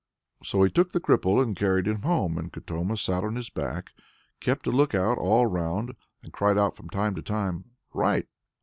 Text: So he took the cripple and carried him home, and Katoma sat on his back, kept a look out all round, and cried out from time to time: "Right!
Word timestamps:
So 0.43 0.63
he 0.63 0.71
took 0.71 0.93
the 0.93 0.99
cripple 0.99 1.39
and 1.39 1.55
carried 1.55 1.85
him 1.87 2.01
home, 2.01 2.35
and 2.39 2.51
Katoma 2.51 2.97
sat 2.97 3.23
on 3.23 3.35
his 3.35 3.51
back, 3.51 3.91
kept 4.39 4.65
a 4.65 4.71
look 4.71 4.95
out 4.95 5.19
all 5.19 5.45
round, 5.45 5.95
and 6.23 6.33
cried 6.33 6.57
out 6.57 6.75
from 6.75 6.89
time 6.89 7.13
to 7.13 7.21
time: 7.21 7.65
"Right! 7.93 8.27